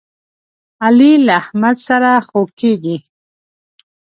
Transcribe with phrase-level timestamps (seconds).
[0.85, 2.97] علي له احمد سره خوږ کېږي.